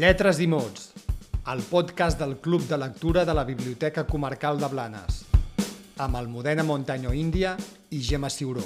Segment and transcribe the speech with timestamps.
[0.00, 0.94] Lletres i mots,
[1.52, 5.26] el podcast del Club de Lectura de la Biblioteca Comarcal de Blanes,
[5.98, 7.50] amb Almudena Montaño Índia
[7.90, 8.64] i Gemma Ciuró.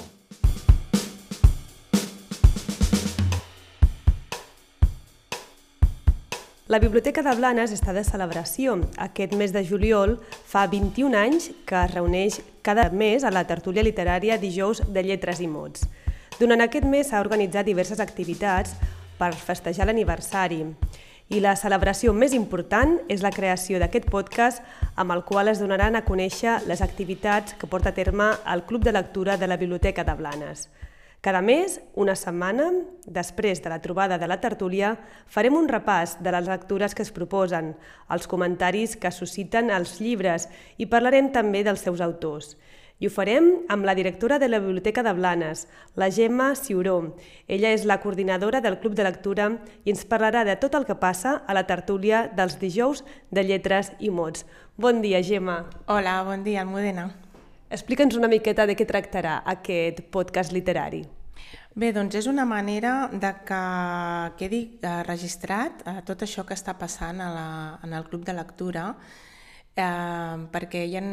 [6.71, 8.79] La Biblioteca de Blanes està de celebració.
[8.95, 13.83] Aquest mes de juliol fa 21 anys que es reuneix cada mes a la tertúlia
[13.83, 15.89] literària dijous de lletres i mots.
[16.39, 18.79] Durant aquest mes s'ha organitzat diverses activitats
[19.19, 20.63] per festejar l'aniversari
[21.29, 24.61] i la celebració més important és la creació d'aquest podcast
[24.95, 28.83] amb el qual es donaran a conèixer les activitats que porta a terme el Club
[28.85, 30.69] de Lectura de la Biblioteca de Blanes.
[31.25, 32.67] Cada mes, una setmana,
[33.09, 34.91] després de la trobada de la tertúlia,
[35.25, 37.71] farem un repàs de les lectures que es proposen,
[38.13, 40.45] els comentaris que susciten els llibres
[40.77, 42.53] i parlarem també dels seus autors.
[42.95, 45.65] I ho farem amb la directora de la Biblioteca de Blanes,
[45.99, 47.17] la Gemma Ciuró.
[47.47, 49.49] Ella és la coordinadora del Club de Lectura
[49.83, 53.03] i ens parlarà de tot el que passa a la tertúlia dels dijous
[53.35, 54.45] de lletres i mots.
[54.79, 55.65] Bon dia, Gemma.
[55.91, 57.09] Hola, bon dia, Almudena.
[57.67, 61.03] Explica'ns una miqueta de què tractarà aquest podcast literari.
[61.75, 63.61] Bé, doncs és una manera de que
[64.39, 67.47] quedi eh, registrat eh, tot això que està passant a la,
[67.83, 68.93] en el club de lectura,
[69.75, 71.03] eh, perquè hi ha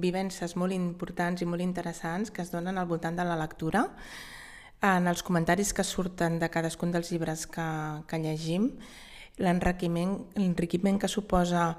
[0.00, 3.86] vivències molt importants i molt interessants que es donen al voltant de la lectura,
[4.80, 7.68] en els comentaris que surten de cadascun dels llibres que,
[8.08, 8.70] que llegim,
[9.40, 11.70] l'enriquiment que suposa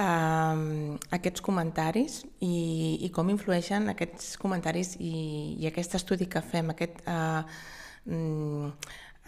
[0.00, 6.72] eh, aquests comentaris i, i com influeixen aquests comentaris i, i aquest estudi que fem,
[6.72, 7.42] aquest, eh,
[8.08, 8.72] mm,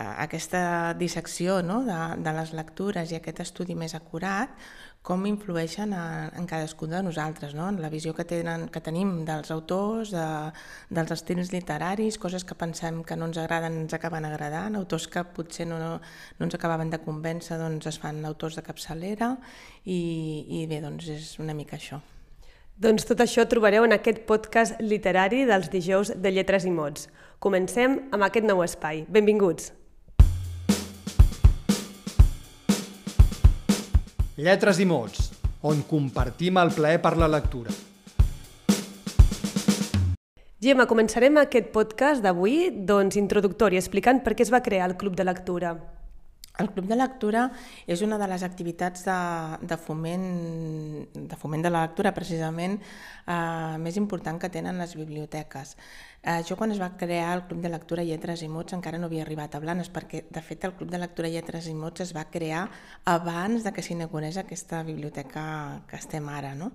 [0.02, 1.82] aquesta dissecció no?
[1.84, 4.56] de, de les lectures i aquest estudi més acurat,
[5.02, 7.66] com influeixen en, en cadascun de nosaltres, no?
[7.68, 10.26] en la visió que, tenen, que tenim dels autors, de,
[10.94, 15.24] dels estils literaris, coses que pensem que no ens agraden ens acaben agradant, autors que
[15.34, 15.96] potser no, no,
[16.38, 19.34] no ens acabaven de convèncer doncs es fan autors de capçalera
[19.82, 19.98] i,
[20.62, 21.98] i bé, doncs és una mica això.
[22.82, 27.10] Doncs tot això trobareu en aquest podcast literari dels dijous de Lletres i Mots.
[27.42, 29.04] Comencem amb aquest nou espai.
[29.10, 29.81] Benvinguts!
[34.42, 35.28] Lletres i mots,
[35.62, 37.70] on compartim el plaer per la lectura.
[40.62, 45.14] Gemma, començarem aquest podcast d'avui doncs, introductori, explicant per què es va crear el Club
[45.14, 45.76] de Lectura.
[46.60, 47.46] El Club de Lectura
[47.88, 49.18] és una de les activitats de,
[49.64, 50.24] de, foment,
[51.16, 52.74] de foment de la lectura, precisament,
[53.24, 55.76] eh, més important que tenen les biblioteques.
[56.22, 59.08] Eh, jo quan es va crear el Club de Lectura Lletres i Mots encara no
[59.08, 62.12] havia arribat a Blanes perquè de fet el Club de Lectura Lletres i Mots es
[62.14, 62.66] va crear
[63.10, 65.44] abans de que s'inaugurés aquesta biblioteca
[65.88, 66.52] que estem ara.
[66.54, 66.70] No?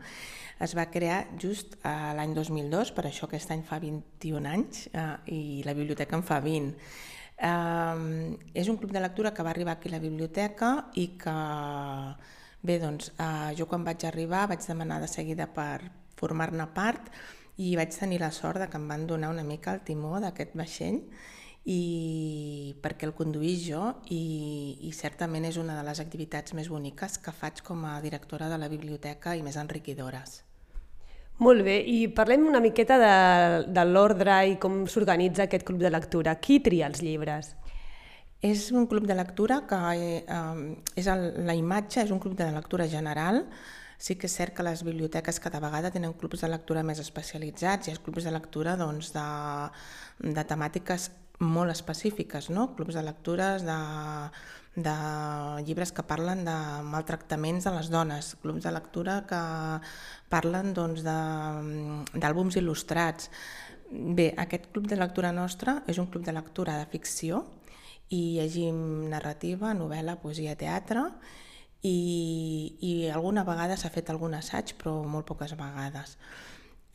[0.59, 5.05] Es va crear just eh, l'any 2002, per això aquest any fa 21 anys eh,
[5.37, 5.39] i
[5.69, 6.73] la biblioteca en fa 20.
[7.37, 11.37] Eh, és un club de lectura que va arribar aquí a la biblioteca i que,
[12.65, 17.11] bé, doncs, eh, jo quan vaig arribar vaig demanar de seguida per formar-ne part
[17.57, 20.57] i vaig tenir la sort de que em van donar una mica el timó d'aquest
[20.57, 21.01] vaixell
[21.67, 27.19] i perquè el conduís jo i, i certament és una de les activitats més boniques
[27.21, 30.46] que faig com a directora de la biblioteca i més enriquidores.
[31.37, 33.15] Molt bé, i parlem una miqueta de,
[33.69, 36.35] de l'ordre i com s'organitza aquest club de lectura.
[36.41, 37.53] Qui tria els llibres?
[38.41, 40.63] És un club de lectura que eh,
[40.97, 43.45] és el, la imatge, és un club de lectura general
[43.97, 47.89] Sí que és cert que les biblioteques cada vegada tenen clubs de lectura més especialitzats
[47.89, 49.23] i els clubs de lectura doncs, de,
[50.37, 51.09] de temàtiques
[51.41, 52.69] molt específiques, no?
[52.77, 53.79] clubs de lectures de,
[54.77, 54.93] de
[55.65, 56.55] llibres que parlen de
[56.85, 59.39] maltractaments de les dones, clubs de lectura que
[60.29, 63.31] parlen doncs, d'àlbums il·lustrats.
[63.89, 67.41] Bé, aquest club de lectura nostre és un club de lectura de ficció
[68.13, 71.07] i llegim narrativa, novel·la, poesia, teatre
[71.81, 76.17] i, i alguna vegada s'ha fet algun assaig, però molt poques vegades.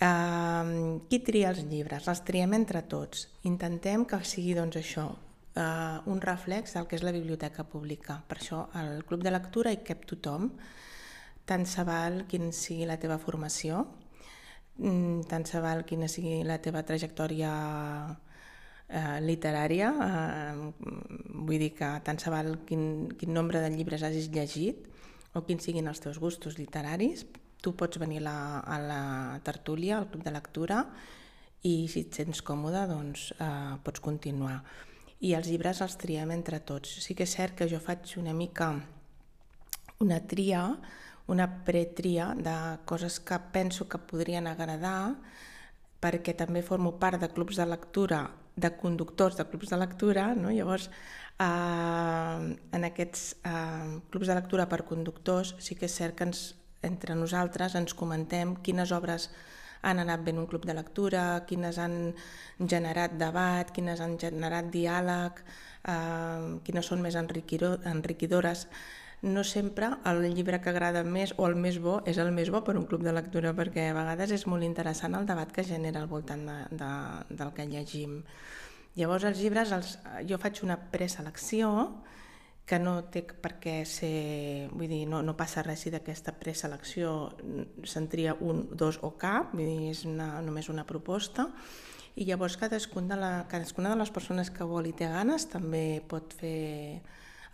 [0.02, 2.06] Uh, qui tria els llibres?
[2.10, 3.26] Els triem entre tots.
[3.48, 5.10] Intentem que sigui doncs, això,
[5.56, 8.20] uh, un reflex del que és la biblioteca pública.
[8.28, 10.50] Per això al club de lectura hi cap tothom,
[11.48, 13.86] tant se val quin sigui la teva formació,
[14.78, 17.52] mm, tant se val quina sigui la teva trajectòria
[18.88, 20.72] eh, literària, eh,
[21.32, 24.88] vull dir que tant se val quin, quin nombre de llibres hagis llegit
[25.34, 27.24] o quins siguin els teus gustos literaris,
[27.62, 29.02] tu pots venir la, a la
[29.44, 30.82] tertúlia, al club de lectura,
[31.62, 34.60] i si et sents còmode, doncs eh, pots continuar.
[35.22, 36.98] I els llibres els triem entre tots.
[37.04, 38.72] Sí que és cert que jo faig una mica
[40.02, 40.64] una tria,
[41.30, 45.14] una pretria de coses que penso que podrien agradar,
[46.02, 48.24] perquè també formo part de clubs de lectura
[48.56, 50.50] de conductors de clubs de lectura, no?
[50.50, 50.90] llavors
[51.38, 56.42] eh, en aquests eh, clubs de lectura per conductors sí que és cert que ens,
[56.84, 59.30] entre nosaltres ens comentem quines obres
[59.82, 62.14] han anat ben un club de lectura, quines han
[62.58, 65.42] generat debat, quines han generat diàleg,
[65.84, 68.66] eh, quines són més enriquidores.
[69.22, 72.64] No sempre el llibre que agrada més o el més bo és el més bo
[72.66, 76.02] per un club de lectura, perquè a vegades és molt interessant el debat que genera
[76.02, 76.90] al voltant de, de,
[77.30, 78.22] del que llegim.
[78.98, 79.94] Llavors els llibres, els,
[80.28, 81.70] jo faig una preselecció
[82.66, 87.32] que no té per què ser, vull dir, no, no passa res si d'aquesta preselecció
[87.84, 91.48] se'n tria un, dos o cap, vull dir, és una, només una proposta,
[92.14, 96.02] i llavors cadascun de la, cadascuna de les persones que vol i té ganes també
[96.08, 97.00] pot fer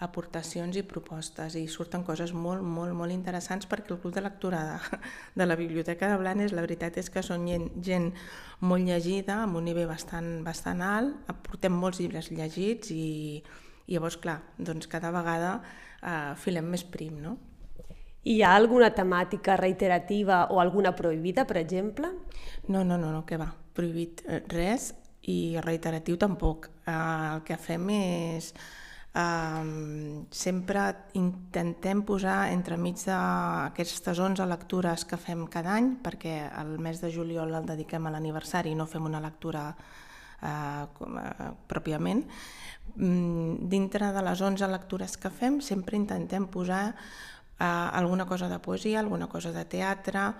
[0.02, 1.56] aportacions i propostes.
[1.58, 4.99] I surten coses molt, molt, molt interessants perquè el Club de Lectura de,
[5.40, 8.12] de la Biblioteca de Blanes la veritat és que són gent, gent
[8.60, 13.43] molt llegida, amb un nivell bastant, bastant alt, portem molts llibres llegits i,
[13.88, 17.37] i llavors, clar, doncs cada vegada eh, filem més prim, no?
[18.29, 22.11] Hi ha alguna temàtica reiterativa o alguna prohibida, per exemple?
[22.69, 23.49] No, no, no, no que va.
[23.75, 24.93] Prohibit eh, res
[25.32, 26.69] i reiteratiu tampoc.
[26.85, 28.52] Eh, el que fem és
[29.19, 30.82] Um, sempre
[31.19, 37.56] intentem posar entremig d'aquestes 11 lectures que fem cada any, perquè el mes de juliol
[37.56, 39.73] el dediquem a l'aniversari i no fem una lectura
[40.43, 42.25] uh, com, uh, pròpiament.
[42.96, 48.58] Um, dintre de les 11 lectures que fem sempre intentem posar uh, alguna cosa de
[48.58, 50.32] poesia, alguna cosa de teatre,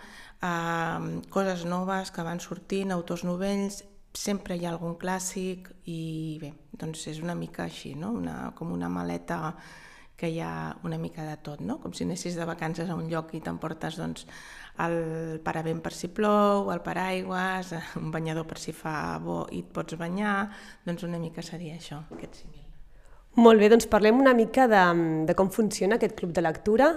[0.43, 3.83] uh, coses noves que van sortint, autors novells,
[4.15, 8.13] sempre hi ha algun clàssic i bé, doncs és una mica així, no?
[8.17, 9.55] una, com una maleta
[10.19, 11.79] que hi ha una mica de tot, no?
[11.79, 14.27] com si anessis de vacances a un lloc i t'emportes doncs,
[14.83, 17.71] el paravent per si plou, el paraigües,
[18.03, 20.41] un banyador per si fa bo i et pots banyar,
[20.87, 22.65] doncs una mica seria això, aquest símil.
[23.39, 24.83] Molt bé, doncs parlem una mica de,
[25.29, 26.89] de com funciona aquest club de lectura.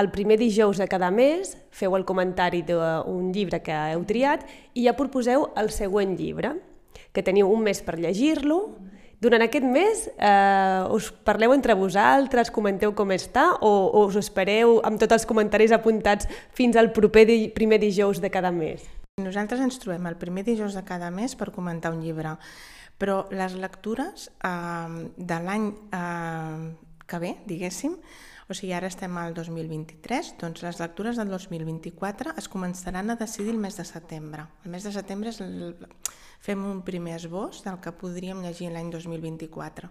[0.00, 4.86] El primer dijous de cada mes feu el comentari d'un llibre que heu triat i
[4.86, 6.54] ja proposeu el següent llibre,
[7.12, 8.62] que teniu un mes per llegir-lo.
[9.20, 14.78] Durant aquest mes eh, us parleu entre vosaltres, comenteu com està o, o us espereu
[14.88, 18.86] amb tots els comentaris apuntats fins al proper di primer dijous de cada mes?
[19.20, 22.38] Nosaltres ens trobem el primer dijous de cada mes per comentar un llibre.
[23.00, 26.72] Però les lectures eh, de l'any eh,
[27.04, 27.98] que ve, diguéssim,
[28.50, 33.52] o sigui, ara estem al 2023, doncs les lectures del 2024 es començaran a decidir
[33.52, 34.48] el mes de setembre.
[34.64, 35.76] El mes de setembre és el...
[36.40, 39.90] fem un primer esbós del que podríem llegir l'any 2024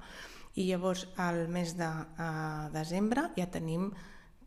[0.55, 3.91] i llavors al mes de eh, desembre ja tenim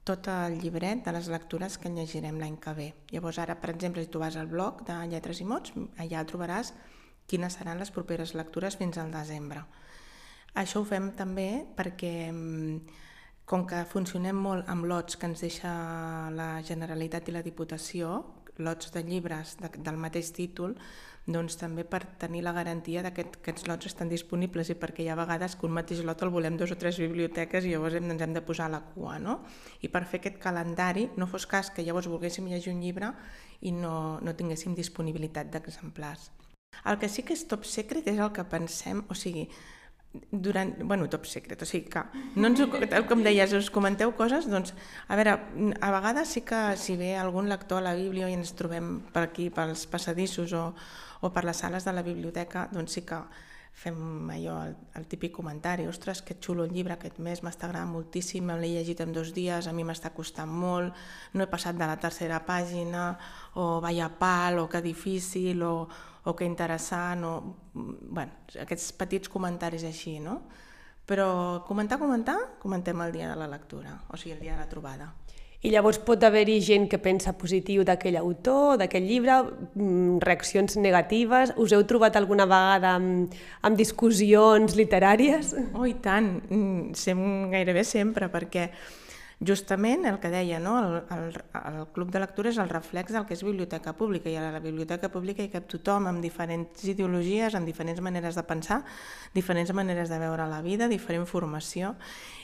[0.05, 2.89] tot el llibret de les lectures que llegirem l'any que ve.
[3.13, 6.73] Llavors ara, per exemple, si tu vas al blog de Lletres i Mots, allà trobaràs
[7.31, 9.63] quines seran les properes lectures fins al desembre.
[10.59, 12.81] Això ho fem també perquè, mm,
[13.47, 15.71] com que funcionem molt amb lots que ens deixa
[16.31, 20.77] la Generalitat i la Diputació, lots de llibres de, del mateix títol,
[21.27, 25.19] doncs també per tenir la garantia que aquests lots estan disponibles i perquè hi ha
[25.19, 28.23] vegades que un mateix lot el volem dos o tres biblioteques i llavors hem, ens
[28.23, 29.21] hem de posar a la cua.
[29.23, 29.41] No?
[29.83, 33.13] I per fer aquest calendari no fos cas que llavors volguéssim llegir un llibre
[33.63, 36.33] i no, no tinguéssim disponibilitat d'exemplars.
[36.89, 39.47] El que sí que és top secret és el que pensem, o sigui,
[40.31, 42.03] durant, bueno, top secret, o sigui que,
[42.37, 42.61] no ens,
[43.09, 44.75] com deies, us comenteu coses, doncs,
[45.09, 45.39] a veure,
[45.81, 49.25] a vegades sí que si ve algun lector a la Bíblia i ens trobem per
[49.31, 50.67] aquí, pels passadissos o,
[51.23, 53.23] o per les sales de la biblioteca, doncs sí que
[53.73, 57.91] fem allò, el, el típic comentari, ostres, que xulo el llibre aquest mes, m'està agradant
[57.91, 60.95] moltíssim, me l'he llegit en dos dies, a mi m'està costant molt,
[61.35, 63.07] no he passat de la tercera pàgina,
[63.57, 65.89] o vaya pal, o que difícil, o,
[66.25, 67.35] o que interessant, o...
[67.73, 70.43] Bueno, aquests petits comentaris així, no?
[71.09, 74.71] Però comentar, comentar, comentem el dia de la lectura, o sigui, el dia de la
[74.71, 75.11] trobada.
[75.63, 79.37] I llavors pot haver-hi gent que pensa positiu d'aquell autor, d'aquell llibre,
[79.77, 81.53] mm, reaccions negatives.
[81.57, 83.31] Us heu trobat alguna vegada amb,
[83.63, 85.55] amb discussions literàries?
[85.75, 88.71] Oh, i tant, mm, sem, gairebé sempre, perquè
[89.43, 90.77] Justament el que deia, no?
[90.79, 91.33] el, el,
[91.67, 94.61] el club de lectura és el reflex del que és biblioteca pública i a la
[94.63, 98.85] biblioteca pública hi cap tothom amb diferents ideologies, amb diferents maneres de pensar,
[99.35, 101.97] diferents maneres de veure la vida, diferent formació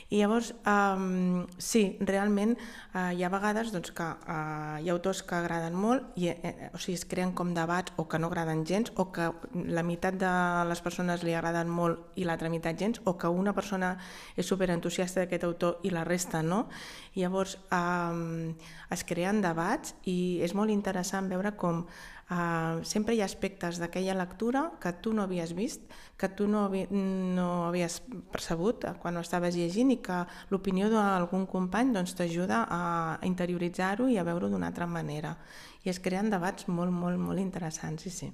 [0.09, 5.21] i llavors, um, sí, realment uh, hi ha vegades doncs, que uh, hi ha autors
[5.21, 8.65] que agraden molt, i, eh, o sigui, es creen com debats o que no agraden
[8.65, 9.29] gens, o que
[9.69, 10.33] la meitat de
[10.71, 13.99] les persones li agraden molt i l'altra meitat gens, o que una persona
[14.35, 16.65] és superentusiasta d'aquest autor i la resta no.
[17.13, 18.55] Llavors um,
[18.89, 21.85] es creen debats i és molt interessant veure com
[22.29, 25.87] Uh, sempre hi ha aspectes d'aquella lectura que tu no havies vist,
[26.21, 28.03] que tu no, no havies
[28.35, 30.19] percebut quan ho estaves llegint i que
[30.51, 32.83] l'opinió d'algun company doncs, t'ajuda a
[33.25, 35.39] interioritzar-ho i a veure-ho d'una altra manera.
[35.87, 38.31] I es creen debats molt, molt, molt interessants, sí, sí.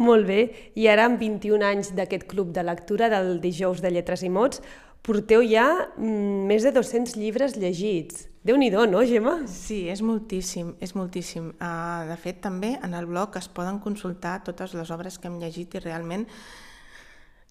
[0.00, 0.40] Molt bé,
[0.74, 4.64] i ara amb 21 anys d'aquest club de lectura del dijous de lletres i mots,
[5.04, 8.28] porteu ja mm, més de 200 llibres llegits.
[8.44, 9.46] déu nhi no, Gemma?
[9.46, 11.52] Sí, és moltíssim, és moltíssim.
[11.60, 15.40] Uh, de fet, també en el blog es poden consultar totes les obres que hem
[15.40, 16.26] llegit i realment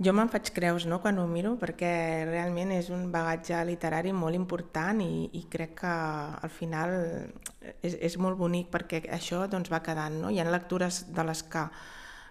[0.04, 4.36] jo me'n faig creus no, quan ho miro perquè realment és un bagatge literari molt
[4.36, 6.96] important i, i crec que al final
[7.82, 10.18] és, és molt bonic perquè això doncs, va quedant.
[10.24, 10.32] No?
[10.34, 11.68] Hi ha lectures de les que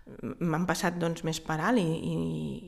[0.06, 2.14] m'han passat doncs, més per alt i, i,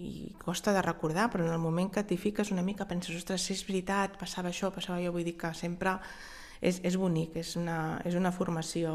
[0.09, 3.43] i costa de recordar, però en el moment que t'hi fiques una mica penses, ostres,
[3.43, 5.97] si és veritat, passava això, passava jo, vull dir que sempre
[6.61, 8.95] és, és bonic, és una, és una formació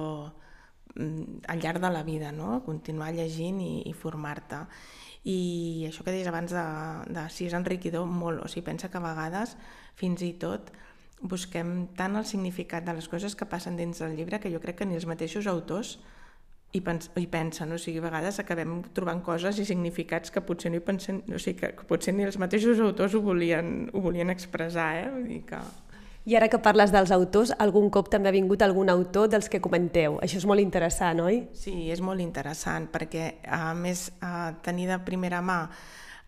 [0.96, 2.62] mm, al llarg de la vida, no?
[2.66, 4.64] continuar llegint i, i formar-te.
[5.28, 6.64] I això que deies abans de,
[7.12, 9.58] de si és enriquidor, molt, o sigui, pensa que a vegades,
[10.00, 10.72] fins i tot,
[11.20, 14.80] busquem tant el significat de les coses que passen dins del llibre que jo crec
[14.80, 15.98] que ni els mateixos autors
[16.72, 20.70] i, pens i pensen, o sigui, a vegades acabem trobant coses i significats que potser,
[20.70, 24.04] no hi pensen, o sigui, que, que potser ni els mateixos autors ho volien, ho
[24.04, 25.08] volien expressar, eh?
[25.14, 25.62] Vull dir que...
[26.30, 29.62] I ara que parles dels autors, algun cop també ha vingut algun autor dels que
[29.64, 30.20] comenteu.
[30.22, 31.40] Això és molt interessant, oi?
[31.58, 35.64] Sí, és molt interessant, perquè a més a tenir de primera mà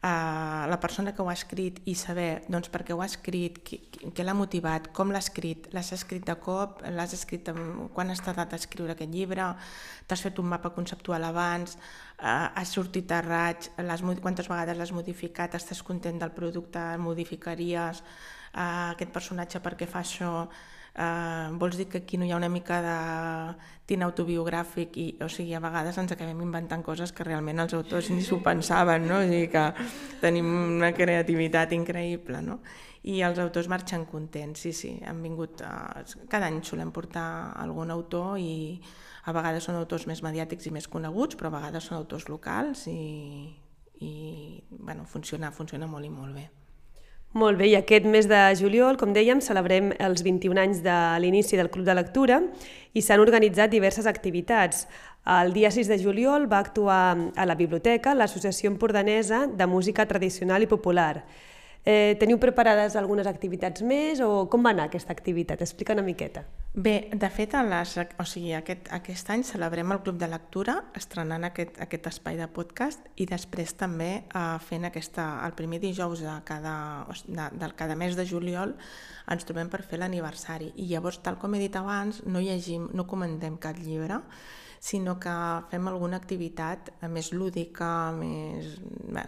[0.01, 4.23] la persona que ho ha escrit i saber doncs, per què ho ha escrit, què,
[4.25, 8.55] l'ha motivat, com l'ha escrit, l'has escrit de cop, l'has escrit amb, quan has tardat
[8.55, 9.51] a escriure aquest llibre,
[10.09, 11.77] t'has fet un mapa conceptual abans,
[12.17, 17.05] eh, has sortit a raig, les, quantes vegades l'has modificat, estàs content del producte, el
[17.05, 20.49] modificaries, eh, aquest personatge per què fa això,
[20.95, 22.97] eh, vols dir que aquí no hi ha una mica de
[23.87, 28.11] tint autobiogràfic i, o sigui, a vegades ens acabem inventant coses que realment els autors
[28.11, 29.19] ni s'ho pensaven, no?
[29.19, 29.65] O sigui que
[30.21, 32.61] tenim una creativitat increïble, no?
[33.01, 36.03] I els autors marxen contents, sí, sí, han vingut, a...
[36.29, 37.25] cada any solem portar
[37.57, 38.77] algun autor i
[39.25, 42.85] a vegades són autors més mediàtics i més coneguts, però a vegades són autors locals
[42.89, 43.49] i,
[44.05, 44.13] i
[44.69, 46.49] bueno, funciona, funciona molt i molt bé.
[47.31, 51.55] Molt bé, i aquest mes de juliol, com dèiem, celebrem els 21 anys de l'inici
[51.55, 52.41] del Club de Lectura
[52.91, 54.81] i s'han organitzat diverses activitats.
[55.39, 60.67] El dia 6 de juliol va actuar a la biblioteca l'Associació Empordanesa de Música Tradicional
[60.67, 61.23] i Popular.
[61.83, 65.63] Eh, teniu preparades algunes activitats més o com va anar aquesta activitat?
[65.65, 66.43] Explica una miqueta.
[66.73, 71.43] Bé, de fet, les, o sigui, aquest, aquest any celebrem el Club de Lectura estrenant
[71.49, 76.37] aquest, aquest espai de podcast i després també eh, fent aquesta, el primer dijous de
[76.45, 76.75] cada,
[77.25, 78.77] de, de cada mes de juliol
[79.33, 83.09] ens trobem per fer l'aniversari i llavors, tal com he dit abans, no llegim, no
[83.09, 84.21] comentem cap llibre,
[84.81, 85.31] sinó que
[85.69, 88.79] fem alguna activitat més lúdica, més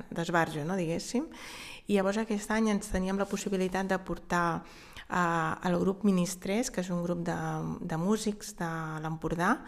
[0.09, 1.29] d'esbarjo, no, diguéssim,
[1.85, 6.81] i llavors aquest any ens teníem la possibilitat de portar eh, el grup Ministrés, que
[6.81, 7.37] és un grup de,
[7.85, 8.71] de músics de
[9.03, 9.59] l'Empordà,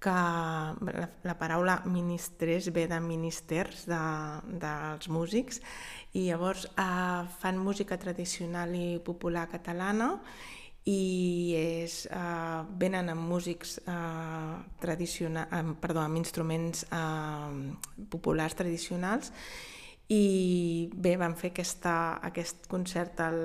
[0.00, 4.02] que la, la paraula ministres ve de ministers de,
[4.62, 5.58] dels músics
[6.14, 10.14] i llavors eh, fan música tradicional i popular catalana
[10.88, 19.32] i és, eh, venen amb músics eh, tradicionals, eh, perdó, amb instruments eh, populars tradicionals.
[20.08, 23.40] I bé, vam fer aquesta, aquest concert el,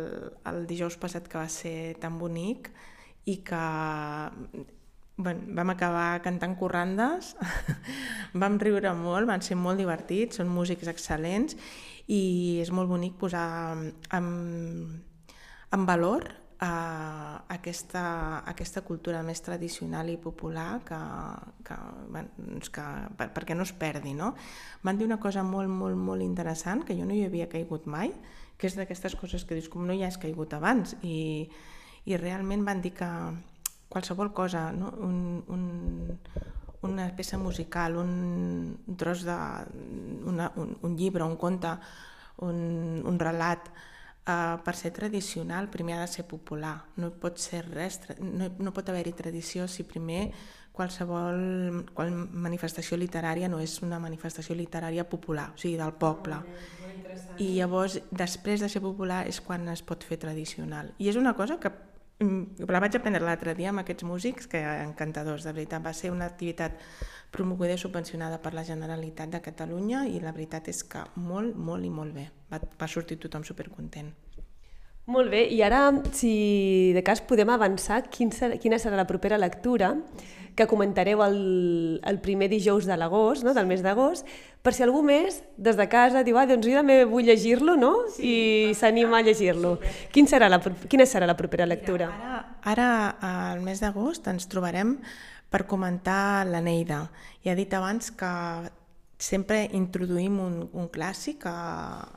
[0.48, 2.70] el dijous passat que va ser tan bonic
[3.28, 3.64] i que
[5.18, 7.34] bueno, vam acabar cantant corrandes,
[8.46, 11.58] vam riure molt, van ser molt divertits, són músics excel·lents
[12.08, 13.76] i és molt bonic posar
[14.16, 14.32] en,
[15.76, 16.32] en valor
[16.64, 18.04] a aquesta,
[18.48, 21.00] aquesta cultura més tradicional i popular que,
[21.68, 21.78] que,
[22.38, 22.86] doncs que
[23.20, 24.14] per, perquè no es perdi.
[24.16, 24.32] No?
[24.84, 28.14] Van dir una cosa molt, molt, molt interessant, que jo no hi havia caigut mai,
[28.58, 31.50] que és d'aquestes coses que dius, com no hi has caigut abans, i,
[32.08, 33.12] i realment van dir que
[33.92, 34.94] qualsevol cosa, no?
[35.04, 35.66] un, un,
[36.88, 38.14] una peça musical, un,
[38.88, 39.40] un tros de...
[40.32, 41.76] Una, un, un llibre, un conte,
[42.48, 43.68] un, un relat,
[44.24, 48.72] Uh, per ser tradicional primer ha de ser popular, no pot ser res, no, no
[48.72, 50.30] pot haver-hi tradició si primer
[50.72, 56.40] qualsevol qual manifestació literària no és una manifestació literària popular, o sigui, del poble.
[57.38, 60.94] I llavors, després de ser popular, és quan es pot fer tradicional.
[61.04, 61.74] I és una cosa que
[62.20, 65.84] la vaig aprendre l'altre dia amb aquests músics, que encantadors, de veritat.
[65.84, 66.78] Va ser una activitat
[67.34, 71.86] promoguda i subvencionada per la Generalitat de Catalunya i la veritat és que molt, molt
[71.86, 72.30] i molt bé.
[72.52, 74.14] Va, va sortir tothom supercontent.
[75.06, 79.36] Molt bé, i ara, si de cas podem avançar, quin serà, quina serà la propera
[79.38, 79.98] lectura
[80.56, 83.56] que comentareu el, el primer dijous de l'agost, no?
[83.58, 84.28] del mes d'agost,
[84.64, 87.92] per si algú més des de casa diu, ah, doncs jo també vull llegir-lo, no?
[88.14, 88.30] Sí,
[88.70, 89.76] I s'anima a llegir-lo.
[90.14, 92.08] Quin serà la, quina serà la propera lectura?
[92.14, 92.88] Mira, ara,
[93.20, 94.96] ara, al mes d'agost, ens trobarem
[95.52, 97.04] per comentar l'Eneida.
[97.44, 98.32] Ja he dit abans que
[99.24, 101.56] sempre introduïm un, un clàssic, a,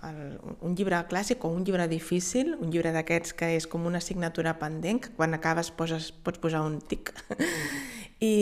[0.09, 4.01] el, un llibre clàssic o un llibre difícil, un llibre d'aquests que és com una
[4.03, 7.13] assignatura pendent, que quan acabes poses, pots posar un tic.
[8.27, 8.33] I,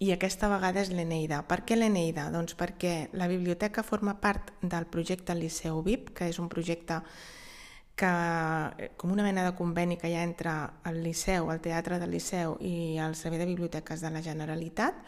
[0.00, 1.42] I aquesta vegada és l'Eneida.
[1.50, 2.28] Per què l'Eneida?
[2.32, 7.02] Doncs perquè la biblioteca forma part del projecte Liceu VIP, que és un projecte
[7.98, 8.12] que,
[8.96, 10.54] com una mena de conveni que hi ha entre
[10.88, 15.04] el Liceu, el Teatre del Liceu i el Servei de Biblioteques de la Generalitat,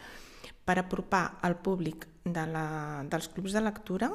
[0.65, 2.65] per apropar al públic de la,
[3.09, 4.09] dels clubs de lectura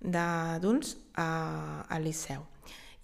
[0.00, 2.46] d'adults al Liceu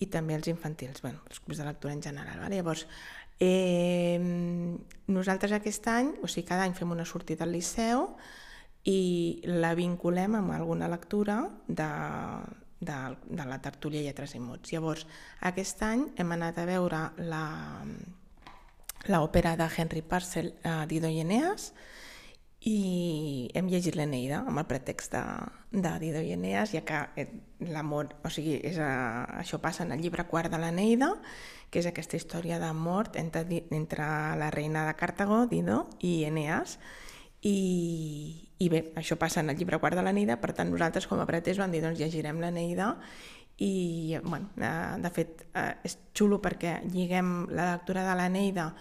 [0.01, 2.41] i també els infantils, bueno, els clubs de lectura en general.
[2.41, 2.57] Vale?
[2.57, 2.87] Llavors,
[3.41, 4.19] eh,
[5.09, 8.11] nosaltres aquest any, o sigui, cada any fem una sortida al Liceu
[8.87, 11.89] i la vinculem amb alguna lectura de,
[12.81, 14.73] de, de la tertúlia Lletres i Mots.
[14.73, 15.07] Llavors,
[15.49, 17.01] aquest any hem anat a veure
[19.09, 21.73] l'òpera de Henry Purcell, eh, Dido i Eneas,
[22.67, 25.23] i hem llegit l'Eneida amb el pretext de,
[25.71, 27.29] de Dido i Eneas, ja que eh,
[27.71, 28.91] l'amor, o sigui, és a,
[29.39, 31.13] això passa en el llibre quart de l'Eneida,
[31.71, 36.81] que és aquesta història d'amor entre, entre la reina de Cartago, Dido, i Eneas,
[37.47, 41.23] i, i bé, això passa en el llibre quart de l'Eneida, per tant nosaltres com
[41.23, 42.97] a pretès vam dir doncs llegirem l'Eneida
[43.63, 48.73] i bueno, eh, de fet eh, és xulo perquè lliguem la lectura de l'Eneida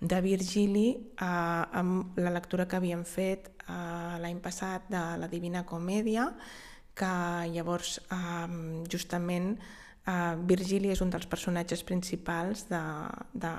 [0.00, 5.64] de Virgili eh, amb la lectura que havíem fet eh, l'any passat de la Divina
[5.68, 6.28] Comèdia,
[6.94, 7.14] que
[7.54, 9.54] llavors eh, justament
[10.06, 12.82] eh, Virgili és un dels personatges principals de,
[13.32, 13.54] de,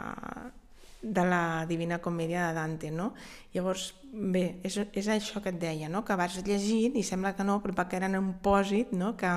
[1.01, 3.11] de la Divina Comèdia de Dante, no?
[3.53, 6.03] Llavors, bé, és, és això que et deia, no?
[6.05, 9.13] que vas llegint i sembla que no, però que eren un pòsit no?
[9.17, 9.31] que,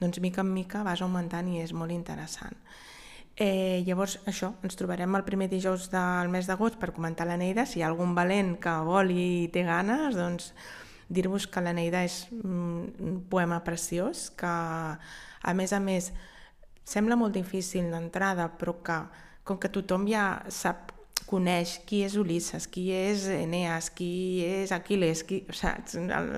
[0.00, 2.56] doncs, mica en mica vas augmentant i és molt interessant.
[3.40, 7.64] Eh, llavors, això, ens trobarem el primer dijous del mes d'agost per comentar la Neida.
[7.64, 10.50] Si hi ha algun valent que vol i té ganes, doncs
[11.08, 16.10] dir-vos que la Neida és un poema preciós, que a més a més
[16.84, 19.00] sembla molt difícil d'entrada, però que
[19.48, 20.89] com que tothom ja sap
[21.28, 25.96] coneix qui és Ulisses, qui és Eneas, qui és Aquiles, qui, saps?
[26.00, 26.30] El,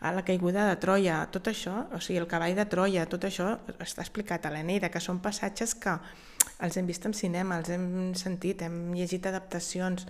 [0.00, 3.52] a la caiguda de Troia, tot això, o sigui, el cavall de Troia, tot això
[3.82, 5.96] està explicat a l'Eneida, que són passatges que
[6.62, 10.06] els hem vist en cinema, els hem sentit, hem llegit adaptacions,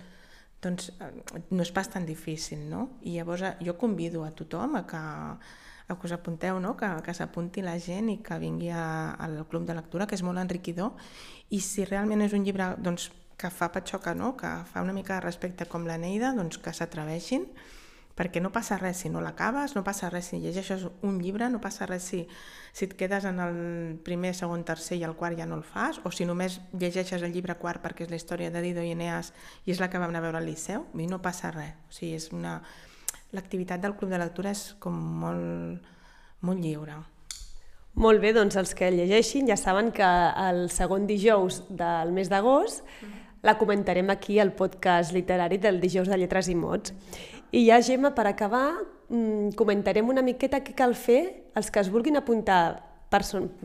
[0.63, 0.91] doncs
[1.51, 2.97] no és pas tan difícil, no?
[3.05, 6.75] I llavors eh, jo convido a tothom a que, a que us apunteu, no?
[6.77, 10.41] que, que s'apunti la gent i que vingui al club de lectura, que és molt
[10.41, 10.97] enriquidor,
[11.53, 14.35] i si realment és un llibre doncs, que fa patxoca, no?
[14.35, 17.45] que fa una mica de respecte com la Neida, doncs que s'atreveixin,
[18.17, 21.61] perquè no passa res si no l'acabes, no passa res si llegeixes un llibre, no
[21.61, 22.23] passa res si,
[22.73, 23.59] si et quedes en el
[24.03, 27.35] primer, segon, tercer i el quart ja no el fas, o si només llegeixes el
[27.35, 29.29] llibre quart perquè és la història de Dido i Eneas
[29.67, 31.77] i és la que vam anar a veure al Liceu, i no passa res.
[31.87, 32.59] O sigui, és una...
[33.35, 35.87] L'activitat del club de lectura és com molt,
[36.47, 36.95] molt lliure.
[37.99, 40.07] Molt bé, doncs els que llegeixin ja saben que
[40.47, 46.09] el segon dijous del mes d'agost mm la comentarem aquí al podcast literari del dijous
[46.09, 46.93] de lletres i mots.
[47.51, 48.73] I ja, Gemma, per acabar,
[49.09, 52.83] mm, comentarem una miqueta què cal fer els que es vulguin apuntar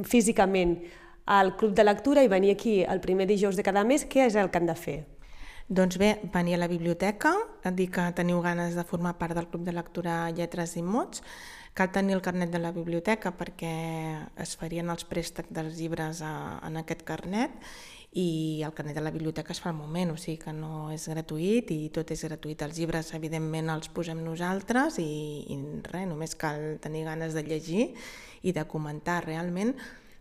[0.05, 0.79] físicament
[1.27, 4.37] al club de lectura i venir aquí el primer dijous de cada mes, què és
[4.37, 5.07] el que han de fer?
[5.69, 7.33] Doncs bé, venir a la biblioteca,
[7.73, 11.23] dir que teniu ganes de formar part del club de lectura Lletres i Mots,
[11.73, 13.73] cal tenir el carnet de la biblioteca perquè
[14.37, 17.55] es farien els préstecs dels llibres a, en aquest carnet
[18.13, 21.07] i el carnet de la biblioteca es fa al moment, o sigui que no és
[21.09, 22.61] gratuït i tot és gratuït.
[22.67, 25.09] Els llibres, evidentment, els posem nosaltres i,
[25.49, 27.89] i res, només cal tenir ganes de llegir
[28.45, 29.23] i de comentar.
[29.25, 29.73] Realment,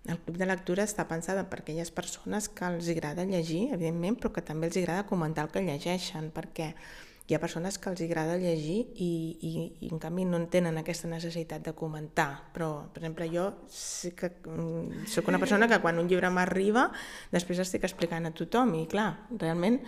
[0.07, 4.31] el club de lectura està pensat per aquelles persones que els agrada llegir, evidentment, però
[4.37, 6.71] que també els agrada comentar el que llegeixen, perquè
[7.31, 9.11] hi ha persones que els agrada llegir i,
[9.47, 9.51] i,
[9.87, 14.11] i en canvi no en tenen aquesta necessitat de comentar, però per exemple jo sí
[14.19, 16.89] que mm, sóc una persona que quan un llibre m'arriba
[17.31, 19.79] després estic explicant a tothom i clar, realment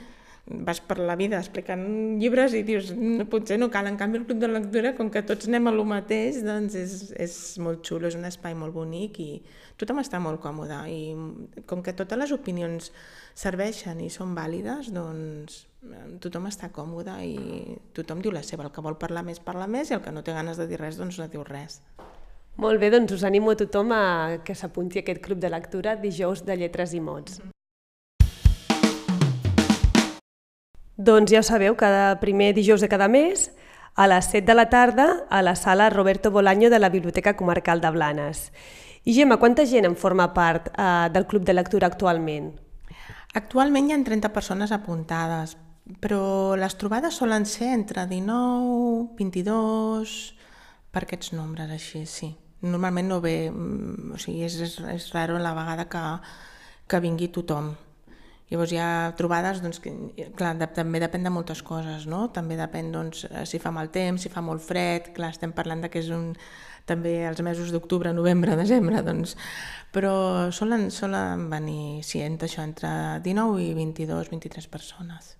[0.46, 1.84] vas per la vida explicant
[2.20, 5.24] llibres i dius, no, potser no cal, en canvi el club de lectura, com que
[5.24, 9.22] tots anem a lo mateix, doncs és, és molt xulo, és un espai molt bonic
[9.24, 9.30] i
[9.80, 11.00] tothom està molt còmode i
[11.70, 12.92] com que totes les opinions
[13.40, 15.64] serveixen i són vàlides, doncs
[16.24, 18.68] tothom està còmode i tothom diu la seva.
[18.68, 20.80] El que vol parlar més, parla més i el que no té ganes de dir
[20.82, 21.80] res, doncs no diu res.
[22.60, 24.04] Molt bé, doncs us animo a tothom a
[24.46, 27.42] que s'apunti a aquest club de lectura dijous de lletres i mots.
[30.98, 33.50] Doncs ja ho sabeu, cada primer dijous de cada mes,
[33.96, 37.82] a les 7 de la tarda, a la sala Roberto Bolaño de la Biblioteca Comarcal
[37.82, 38.52] de Blanes.
[39.04, 42.54] I Gemma, quanta gent en forma part eh, del club de lectura actualment?
[43.34, 45.58] Actualment hi ha 30 persones apuntades,
[46.00, 50.14] però les trobades solen ser entre 19, 22,
[50.94, 52.30] per aquests nombres així, sí.
[52.62, 56.04] Normalment no ve, mm, o sigui, és, és, és raro la vegada que,
[56.88, 57.74] que vingui tothom.
[58.54, 59.92] Llavors hi ha trobades, doncs, que,
[60.38, 62.28] clar, de, també depèn de moltes coses, no?
[62.36, 65.90] També depèn doncs, si fa mal temps, si fa molt fred, clar, estem parlant de
[65.90, 66.28] que és un,
[66.86, 69.34] també els mesos d'octubre, novembre, desembre, doncs,
[69.90, 70.14] però
[70.54, 72.94] solen, solen venir, sí, entre això, entre
[73.26, 75.34] 19 i 22, 23 persones.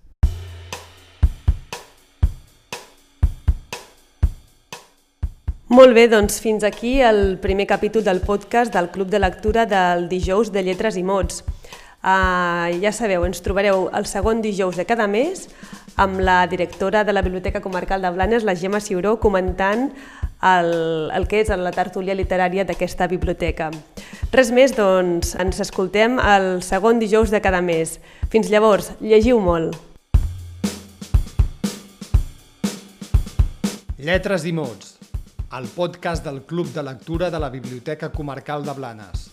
[5.70, 10.08] Molt bé, doncs fins aquí el primer capítol del podcast del Club de Lectura del
[10.10, 11.44] dijous de Lletres i Mots.
[12.04, 15.46] Uh, ja sabeu, ens trobareu el segon dijous de cada mes
[15.96, 19.86] amb la directora de la Biblioteca Comarcal de Blanes, la Gemma Ciuró, comentant
[20.44, 20.68] el,
[21.16, 23.70] el que és la tertúlia literària d'aquesta biblioteca.
[24.34, 27.96] Res més, doncs, ens escoltem el segon dijous de cada mes.
[28.28, 29.78] Fins llavors, llegiu molt!
[33.96, 34.98] Lletres i mots,
[35.56, 39.30] el podcast del Club de Lectura de la Biblioteca Comarcal de Blanes,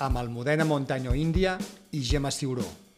[0.00, 1.58] amb Almudena Montaño Índia
[1.92, 2.89] i Gemma Ciuró.